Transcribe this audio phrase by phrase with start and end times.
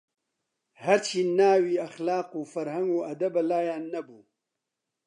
[0.83, 4.23] هەرچی ناوی ئەخلاق و فەرهەنگ و ئەدەبە لایان نەبوو